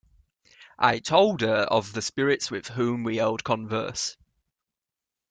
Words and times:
I 0.79 0.97
told 0.97 1.41
her 1.41 1.57
of 1.59 1.93
the 1.93 2.01
spirits 2.01 2.49
with 2.49 2.69
whom 2.69 3.03
we 3.03 3.17
held 3.17 3.43
converse. 3.43 4.17